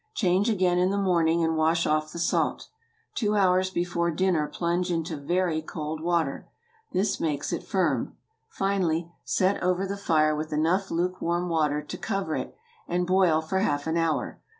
Change 0.15 0.49
again 0.49 0.79
in 0.79 0.89
the 0.89 0.97
morning 0.97 1.43
and 1.43 1.55
wash 1.55 1.85
off 1.85 2.11
the 2.11 2.17
salt. 2.17 2.69
Two 3.13 3.35
hours 3.35 3.69
before 3.69 4.09
dinner 4.09 4.47
plunge 4.47 4.91
into 4.91 5.15
very 5.15 5.61
cold 5.61 6.01
water. 6.01 6.49
This 6.91 7.19
makes 7.19 7.53
it 7.53 7.61
firm. 7.61 8.17
Finally, 8.49 9.11
set 9.23 9.61
over 9.61 9.85
the 9.85 9.95
fire 9.97 10.35
with 10.35 10.51
enough 10.51 10.89
lukewarm 10.89 11.49
water 11.49 11.83
to 11.83 11.97
cover 11.99 12.35
it, 12.35 12.55
and 12.87 13.05
boil 13.05 13.41
for 13.41 13.59
half 13.59 13.85
an 13.85 13.95
hour. 13.95 14.41